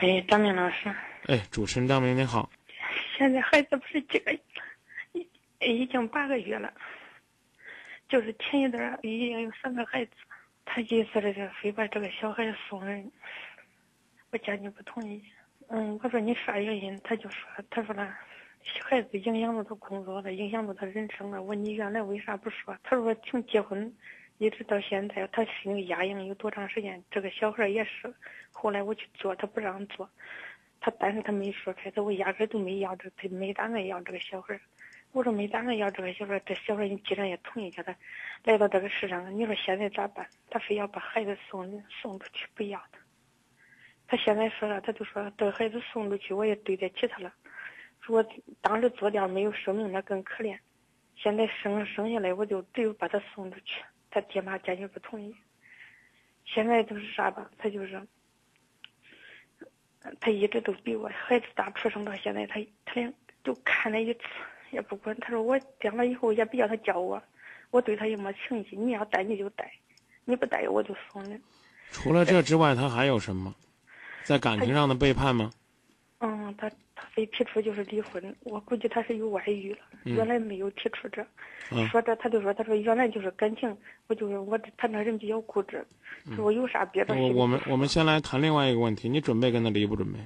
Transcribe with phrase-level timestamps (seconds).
[0.00, 0.88] 喂，张明老师。
[1.26, 2.48] 哎，主持人张明，你好。
[3.16, 4.32] 现在孩子不是几个，
[5.12, 5.28] 已
[5.60, 6.72] 已经八个月了，
[8.08, 10.12] 就是前一段已经有三个孩子，
[10.64, 13.10] 他意思是非把这个小孩送人，
[14.30, 15.20] 我坚决不同意。
[15.66, 16.96] 嗯，我说你啥原因？
[17.02, 18.16] 他就说，他说了，
[18.62, 21.42] 小孩子影响到他工作了，影响到他人生了。
[21.42, 22.78] 我你原来为啥不说？
[22.84, 23.92] 他说从结婚
[24.38, 27.02] 一直到现在，他心里压抑有多长时间？
[27.10, 28.14] 这个小孩也是，
[28.52, 30.08] 后来我去做，他不让做。
[30.80, 34.58] 他但是他没说开，他我压根都没要这，他没打算要这个小孩
[35.10, 37.92] 我说没打算要这个小孩这小孩你既然也同意叫他
[38.44, 40.24] 来到这个世上，你说现在咋办？
[40.50, 43.00] 他非要把孩子送送出去，不要他。
[44.06, 47.32] 他现在说了，他就说这孩子送出去，我也对得起他了。
[48.00, 48.24] 说
[48.60, 50.56] 当时做掉没有生命，那更可怜。
[51.16, 53.82] 现在生生下来，我就只有把他送出去。
[54.20, 55.34] 他爹妈坚决不同意。
[56.44, 57.50] 现在就是啥吧？
[57.58, 58.00] 他就是。
[60.20, 62.54] 他一直都比我孩子大，出生到现在，他
[62.84, 63.12] 他连
[63.44, 64.20] 就看了一次
[64.70, 65.14] 也不管。
[65.20, 67.22] 他说我长了以后也不要他教我，
[67.70, 68.76] 我对他也没情意。
[68.76, 69.70] 你要带你就带，
[70.24, 71.38] 你不带我就送了。
[71.90, 73.54] 除了这之外，他还有什么？
[74.24, 75.50] 在感情上的背叛吗？
[76.20, 76.70] 嗯，他。
[77.12, 81.26] 非提出就是离婚，我估计他是有外遇了，原来没有提出这，
[81.88, 85.86] 说这他就说他说原来就是感情，我就是我他那人比较固执，
[86.34, 87.14] 说有啥别的。
[87.14, 90.18] 我我们我们先来谈另外一个问题，你准备跟他离不准备？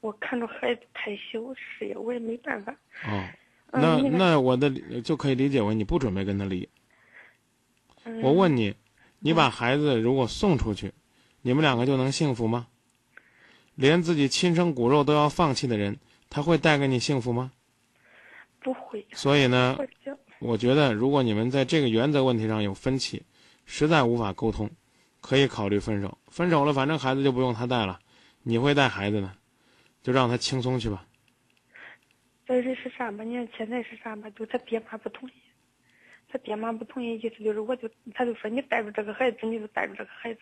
[0.00, 2.72] 我看着孩子太小，事业我也没办法。
[3.04, 3.24] 哦，
[3.72, 4.70] 那那我的
[5.02, 6.68] 就可以理解为你不准备跟他离。
[8.22, 8.74] 我问你，
[9.18, 10.92] 你把孩子如果送出去，
[11.42, 12.68] 你们两个就能幸福吗？
[13.78, 15.96] 连自己亲生骨肉都要放弃的人，
[16.28, 17.52] 他会带给你幸福吗？
[18.58, 19.06] 不会。
[19.12, 19.78] 所以呢，
[20.40, 23.22] 我觉得如果你们在这个原则问题上有分歧，
[23.66, 24.68] 实在无法沟通，
[25.20, 26.18] 可以考虑分手。
[26.26, 28.00] 分手了，反正孩子就不用他带了，
[28.42, 29.32] 你会带孩子呢，
[30.02, 31.06] 就让他轻松去吧。
[32.44, 33.22] 但是是啥吧？
[33.22, 34.28] 你看现在是啥吧？
[34.30, 35.32] 就他爹妈不同意，
[36.28, 40.40] 他爹妈不同意，意思就是我就他就说你带着这个孩子，你就带着这个孩子。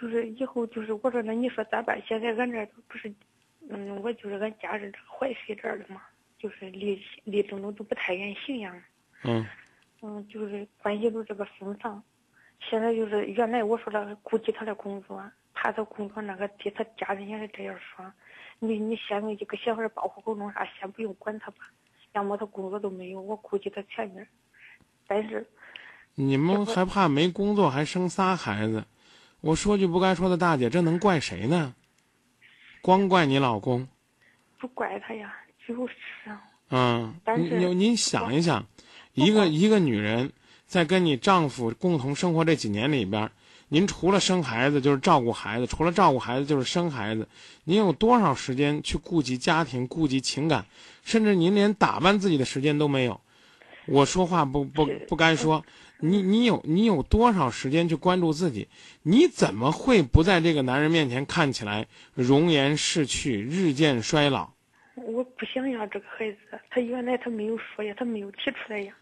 [0.00, 2.00] 就是以后就是我说那你说咋办？
[2.06, 3.12] 现在俺这不是，
[3.68, 6.00] 嗯，我就是俺家人这个淮西这儿的嘛，
[6.38, 8.74] 就是离离郑州都不太远信阳。
[9.24, 9.46] 嗯。
[10.02, 12.02] 嗯，就是关系都这个封房，
[12.58, 15.22] 现在就是原来我说了顾及他的工作，
[15.52, 18.10] 怕他工作那个地，他家人也是这样说。
[18.60, 21.58] 你你先一个小孩保护狗弄啥，先不用管他吧，
[22.14, 24.26] 要么他工作都没有，我估计他前面。
[25.06, 25.46] 但是。
[26.14, 28.82] 你们还怕没工作还生仨孩子？
[29.40, 31.74] 我说句不该说的，大姐，这能怪谁呢？
[32.82, 33.88] 光怪你老公？
[34.58, 35.34] 不怪他呀，
[35.66, 36.42] 就是啊。
[36.68, 38.66] 嗯，您您想一想，
[39.14, 40.32] 一个一个女人
[40.66, 43.30] 在跟你丈夫共同生活这几年里边，
[43.68, 47.26] 您除了生孩子就是照顾孩子，除了照顾孩子就是生孩子，
[47.64, 50.66] 您有多少时间去顾及家庭、顾及情感，
[51.02, 53.20] 甚至您连打扮自己的时间都没有？
[53.86, 55.64] 我说话不不不该说。
[56.00, 58.68] 你你有你有多少时间去关注自己？
[59.02, 64.50] 你怎么会不在这个男人面前看起来容颜逝去、日渐衰老？
[64.96, 66.38] 我不想要这个孩子，
[66.70, 68.92] 他原来他没有说呀，他没有提出来呀，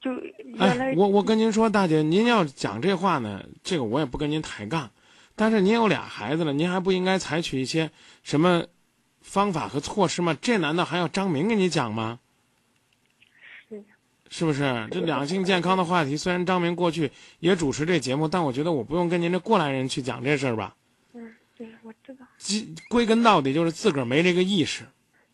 [0.00, 0.12] 就
[0.44, 0.94] 原来。
[0.94, 4.90] 我我跟您说，大姐，您要讲这话呢，这个我也不跟您抬杠，
[5.34, 7.90] 但是您有俩孩子了，您还不应该采取一些
[8.22, 8.66] 什么
[9.20, 10.36] 方法和措施吗？
[10.40, 12.20] 这难道还要张明给你讲吗？
[14.34, 16.16] 是不是这两性健康的话题？
[16.16, 20.74] 虽然张明过去也主持这节目，但我觉得我不用跟您这过来人去讲这事儿吧。
[21.12, 22.24] 嗯，对，我知道。
[22.88, 24.84] 归根到底就是自个儿没这个意识。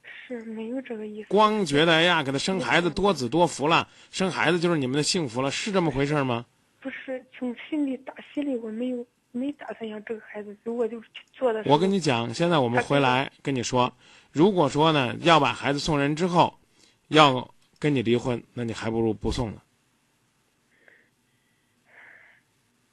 [0.02, 1.28] 是没有这个意思。
[1.28, 6.44] 光觉得哎呀，给他生孩子多子多福了，生孩子就是你们的幸福了，是这么回事吗？
[6.80, 11.62] 不是，从心里打心里我没有没打算要这个孩子，如果就是去做的。
[11.66, 13.92] 我跟你讲，现在我们回来跟你说，
[14.32, 16.58] 如果说呢要把孩子送人之后，
[17.06, 17.48] 要。
[17.78, 19.62] 跟你离婚，那你还不如不送呢。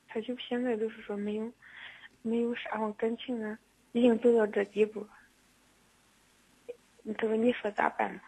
[0.08, 1.52] 他就现在就是说没有，
[2.22, 3.60] 没有啥感情啊，
[3.92, 5.06] 已经走到这地步。
[7.18, 8.22] 这个：“你说咋办呢？”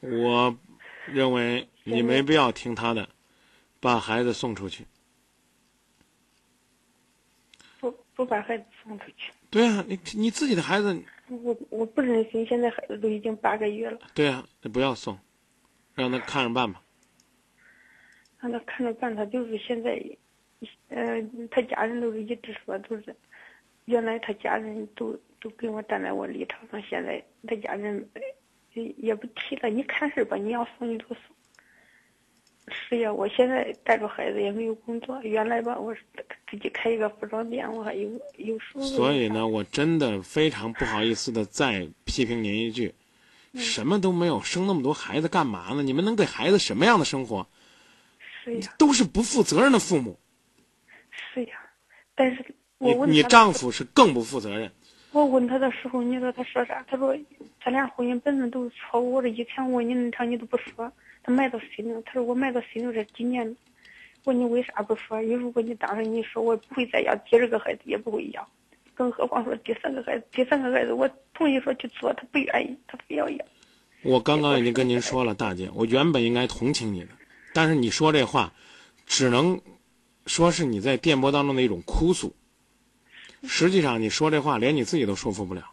[0.00, 0.56] 我
[1.06, 3.08] 认为你没必要听他的，
[3.80, 4.86] 把孩子送出去。
[7.78, 9.32] 不不把孩子送出去。
[9.52, 10.98] 对啊，你你自己的孩子。
[11.28, 13.98] 我我不忍心，现在孩子都已经八个月了。
[14.14, 15.18] 对啊，你不要送，
[15.94, 16.82] 让他看着办吧。
[18.40, 20.02] 让他看着办，他就是现在，
[20.88, 23.14] 呃，他家人都是一直说都是，
[23.84, 28.08] 原来他家人都都跟我站在我立场上，现在他家人
[28.72, 29.68] 也也不提了。
[29.68, 31.16] 你看事吧，你要送你就送。
[32.68, 35.22] 是呀，我现在带着孩子也没有工作。
[35.22, 36.02] 原来吧，我是
[36.52, 38.84] 自己开一个服装店，我还有有收入。
[38.84, 42.94] 所以呢，我真的非常不好意思的再批评您一句：
[43.54, 45.82] 什么都没有，生那么多孩子干嘛呢？
[45.82, 47.46] 你们能给孩子什么样的生活？
[48.44, 50.18] 是呀，都是不负责任的父母。
[51.10, 51.54] 是呀，
[52.14, 52.44] 但是
[52.76, 54.70] 我问你丈夫是更不负责任。
[55.12, 56.84] 我问他的时候，你说他说啥？
[56.86, 57.16] 他说
[57.64, 59.12] 咱俩婚姻本身都是错误。
[59.12, 62.02] 我说以前问你那场你都不说，他埋到心里。
[62.04, 63.56] 他说我埋到心里这几年，我
[64.24, 65.20] 说你为啥不说？
[65.20, 68.48] 你如果你当时你说，我不会再要第二个孩子，也不会要，
[68.94, 70.24] 更何况说第三个孩子。
[70.32, 73.44] 第三个孩子，我同意说去做，他不愿意，他非要要。
[74.02, 77.08] 我刚刚已经跟您说了，大姐，我原本应该同情你的，
[77.52, 78.52] 但是你说这话，
[79.06, 79.60] 只能
[80.26, 82.34] 说是你在电波当中的一种哭诉。
[83.44, 85.70] 实际上，你说这话连你自己都说服不了。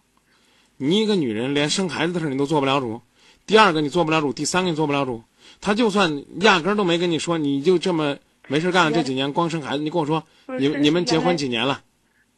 [0.77, 3.01] 你一个女人，连生孩子的事你都做不了主。
[3.45, 5.23] 第二个，你做不了主；第三个，你做不了主。
[5.61, 8.17] 他就算压根都没跟你说，你就这么
[8.49, 9.83] 没事干这几年光生孩子。
[9.83, 10.23] 你跟我说，
[10.57, 11.83] 你你们结婚几年了？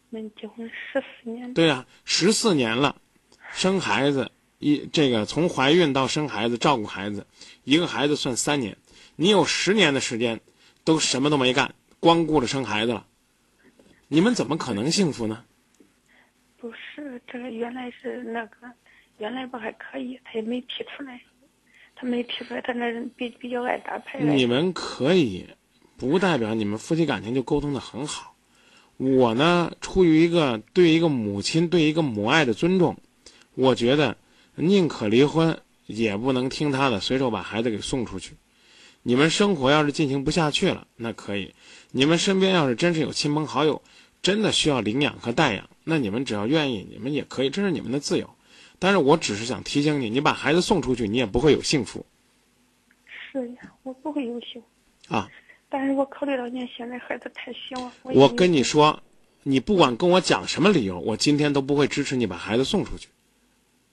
[0.10, 1.54] 们结婚十四年。
[1.54, 2.98] 对呀，十四年了，
[3.54, 4.30] 生孩子
[4.60, 7.26] 一这个从怀孕到生孩子照顾孩子，
[7.64, 8.78] 一个孩子算三年，
[9.16, 10.42] 你有十年的时间，
[10.84, 13.08] 都什么都没干，光顾着生孩子了。
[14.10, 15.46] 你们怎么可能幸福呢？
[16.58, 18.70] 不是，这个原来是那个，
[19.18, 21.22] 原来不还可以，他也没提出来，
[21.96, 24.20] 他没提出来，他那人比比较爱打牌。
[24.20, 25.48] 你们可以，
[26.02, 28.34] 不代表你们夫妻感情就沟通的很好。
[28.98, 32.98] 我呢，出于一个对一个母亲对一个母爱的尊重，
[33.54, 34.18] 我觉得
[34.56, 38.34] 宁可离婚，也不能听他的，随手把孩子给送出去。
[39.04, 41.54] 你们生活要是进行不下去了，那可以。
[41.92, 43.84] 你们身边要是真是有亲朋好友。
[44.24, 48.30] 真的需要领养和代养，那你们只要愿意，你们也可以，这是你们的自由。
[48.78, 52.06] 但是我只是想提醒你，你把孩子送出去，你也不会有幸福。
[53.08, 55.16] 是呀，我不会有幸福。
[55.16, 55.28] 啊！
[55.74, 57.90] 但是我考虑到您现在孩子太小。
[58.04, 59.02] 我跟你说，
[59.44, 63.08] 你不管跟我讲什么理由，我今天都不会支持你把孩子送出去。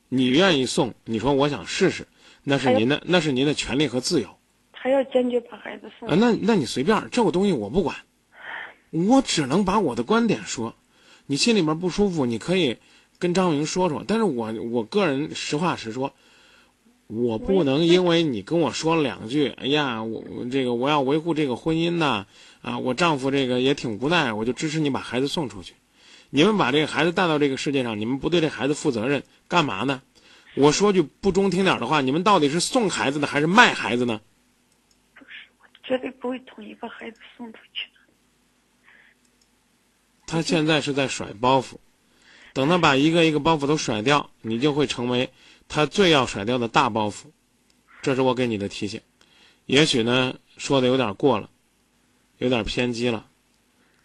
[0.08, 2.08] 你愿意送，你说我想试试，
[2.42, 4.28] 那是您的，那是您的权利和自由。
[4.72, 6.08] 他要坚决把孩子送。
[6.08, 7.94] 啊，那那你随便，这个东西我不管。
[8.90, 10.74] 我只能把我的观点说，
[11.26, 12.78] 你心里面不舒服，你可以
[13.20, 14.02] 跟张明说说。
[14.04, 16.12] 但是我我个人实话实说，
[17.08, 22.26] 我不能因为你跟我说了两句，哎呀，我这个我要维护这个婚姻呐，
[22.60, 25.72] 啊，我丈夫这个也挺无奈，我就支持你把孩子送出去。
[26.28, 30.02] 你们把这个孩子带到这个世界上，你们不对这孩子负责任，干嘛呢？
[30.54, 34.20] 我说句不中听点的话，你们到底是送孩子的还是卖孩子呢？
[35.14, 37.88] 不是，我绝对不会同意把孩子送出去。
[40.26, 41.76] 他现在是在甩包袱，
[42.52, 45.30] 等他把一个一个包袱都甩掉，你就会成为
[45.68, 47.26] 他最要甩掉的大包袱。
[48.00, 49.00] 这是我给你的提醒，
[49.66, 51.50] 也许呢说的有点过了，
[52.38, 53.28] 有点偏激了，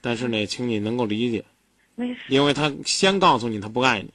[0.01, 1.45] 但是呢，请你能够理解，
[2.27, 4.11] 因为他先告诉你他不爱你。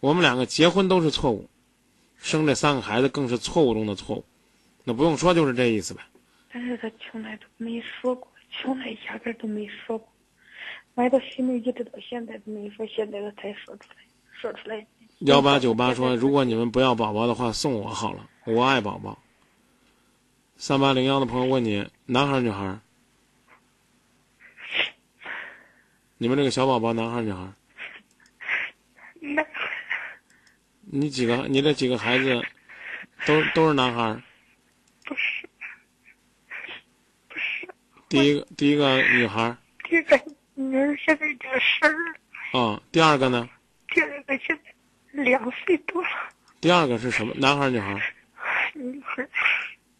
[0.00, 1.48] 我们两个结婚都是错误，
[2.18, 4.24] 生这三个孩子更是错误中的错误，
[4.84, 6.02] 那不用说就是这意思呗。
[6.52, 10.06] 但是他从来都没说过，从来压根都没说过。
[10.94, 13.96] 埋到心里一直到现在都没说，现在他才说出来，
[14.32, 14.86] 说出来。
[15.20, 19.18] 幺八九八说：“如果你们不要宝宝的话，送我好了，我爱宝宝。”
[20.58, 22.78] 三八零幺的朋友问你：男孩女孩？
[26.18, 27.50] 你们这个小宝宝男孩女孩？
[30.80, 31.48] 你几个？
[31.48, 32.44] 你这几个孩子，
[33.26, 34.22] 都都是男孩？
[35.06, 35.48] 不是，
[37.28, 37.68] 不是。
[38.08, 39.56] 第一个，第一个女孩。
[39.84, 40.20] 第一个。
[40.58, 41.94] 女儿现在得十儿。
[42.58, 43.48] 啊，第二个呢？
[45.16, 46.08] 两岁多了。
[46.60, 47.34] 第二个是什么？
[47.36, 48.14] 男孩女孩？
[48.74, 49.28] 女孩。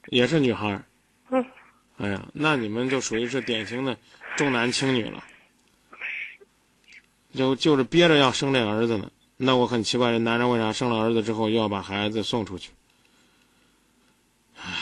[0.06, 0.82] 也是女孩。
[1.30, 1.44] 嗯。
[1.98, 3.96] 哎呀，那你们就属于是典型的
[4.36, 5.24] 重男轻女了。
[7.34, 12.70] 就就是憋着要生这儿子呢，那我很奇怪，这男人为啥生了儿子之后又要把孩子送出去？
[14.58, 14.72] 唉，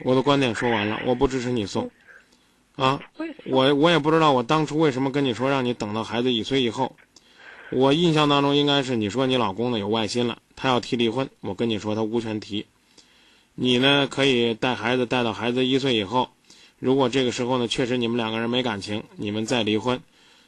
[0.00, 1.90] 我的观点说完了，我不支持你送。
[2.74, 3.00] 啊，
[3.46, 6.96] 我我也不知道我当初为什么跟你说让你等到孩子一岁以后，
[7.70, 12.66] 我印象当中应该是你说你老公呢有外心了，他要提离婚，我跟你说他无权提，
[13.54, 16.30] 你呢可以带孩子带到孩子一岁以后，
[16.78, 20.00] 如果这个时候呢确实你们两个人没感情，你们再离婚，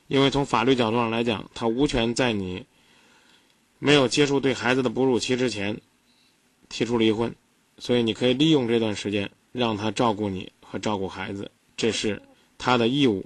[0.06, 2.64] 因为从法律角度上来讲，他无权在你
[3.80, 5.80] 没有结束对孩子的哺乳期之前
[6.68, 7.34] 提出离婚，
[7.78, 11.50] 所以你可以利用这段时间让他照顾你和照顾孩子。
[11.76, 12.22] 这是
[12.58, 13.24] 他的义务。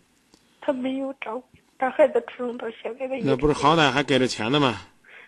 [0.60, 1.51] 他没有照顾，
[1.82, 3.18] 他孩子出生到现在的。
[3.24, 4.82] 那不是好歹还给了钱的吗？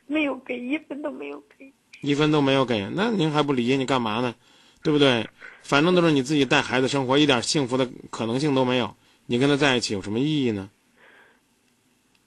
[0.06, 1.72] 没有给，一分都没有给。
[2.00, 3.76] 一分都没有给，那您还不离？
[3.76, 4.32] 你干嘛呢？
[4.80, 5.28] 对不对？
[5.62, 8.94] 反正都是你自己带孩子生活，一点幸福的可能性都没有。
[9.26, 10.70] 你跟他在一起有什么意义呢？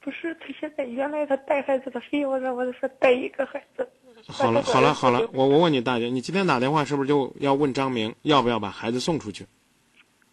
[0.02, 3.90] 不是，他现在原来他带孩子他非要让我说带一个孩子。
[4.28, 9.46] 好了好了好了，我我问你大姐，你今天打电话是不是就要问张明要不要把孩子送出去？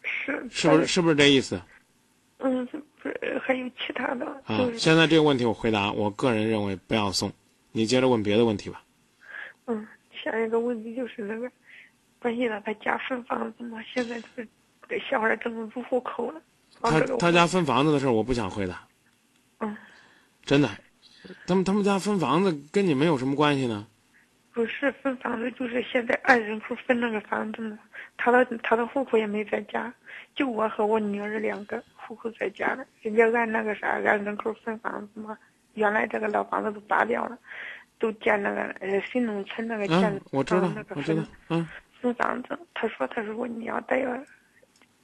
[0.03, 0.45] 是。
[0.51, 1.63] 是不是是不是这意思？
[2.39, 2.67] 嗯，
[3.43, 4.27] 还有其他的。
[4.45, 7.33] 啊，现在这个问题我回答，我个人认为不要送。
[7.73, 8.83] 你接着问别的问题吧。
[9.67, 11.51] 嗯，下一个问题就是那个，
[12.19, 14.45] 关系到他家分房子嘛，现在这
[14.89, 16.41] 个小孩正入户口了。
[16.81, 18.87] 他他家分房子的事我不想回答。
[19.59, 19.77] 嗯。
[20.45, 20.69] 真的，
[21.47, 23.87] 他们他们家分房子跟你们有什么关系呢？
[24.55, 27.77] 不是分房子，就是现在按人口分那个房子嘛。
[28.17, 29.93] 他的他的户口也没在家，
[30.37, 32.87] 就我和我女儿两个户口在家了。
[33.03, 35.37] 人家按那个啥，按人口分房子嘛。
[35.75, 37.37] 原来这个老房子都扒掉了，
[37.99, 41.69] 都建那个呃新农村那个建的，我知道，我知道，嗯，
[42.01, 42.57] 分房子。
[42.73, 44.01] 他说他如果你要带，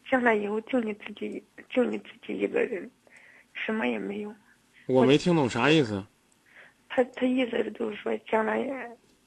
[0.09, 2.89] 将来以后就你自己就你自己一个人，
[3.53, 4.33] 什么也没有。
[4.87, 6.07] 我没听懂啥意思。
[6.89, 8.59] 他他意思就是说，将来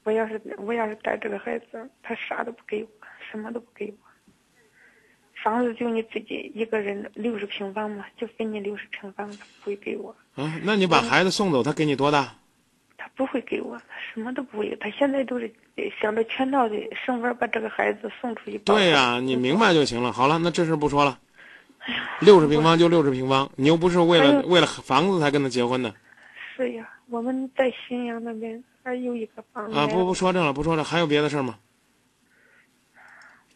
[0.04, 2.88] 我要是我要是带这个孩子，他啥都不给我，
[3.30, 3.96] 什么都不给我。
[5.42, 10.14] 房子就你自己一个人六十平方嘛，就分你六十平方，他不会给我。
[10.36, 12.34] 啊，那你把孩子送走，他给你多大？
[12.96, 14.74] 他不会给我，他什么都不会。
[14.76, 15.52] 他现在都是
[16.00, 18.58] 想着全套的生活，把这个孩子送出去。
[18.58, 20.12] 对呀，你明白就行了。
[20.12, 21.18] 好了，那这事不说了。
[22.20, 25.94] 六十平方就六十平方，你又不是为了为了房子才跟他结婚的。
[26.56, 29.78] 是呀，我们在新阳那边还有一个房子。
[29.78, 31.60] 啊，不不说这了，不说这，还有别的事吗？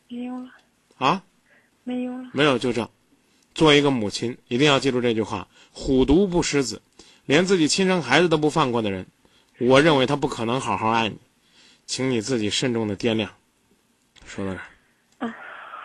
[0.07, 0.49] 没有了。
[0.99, 1.25] 啊？
[1.83, 2.89] 没有了，没有就这。
[3.55, 6.81] 作为一个母亲，一定要记住这句话：虎毒不食子，
[7.27, 9.05] 连自己亲生孩子都不放过的人，
[9.59, 11.19] 我认为他不可能好好爱你，
[11.85, 13.29] 请你自己慎重的掂量。
[14.25, 15.27] 说到这儿。
[15.27, 15.37] 啊，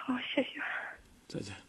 [0.06, 0.62] 好，谢谢。
[1.28, 1.63] 再见。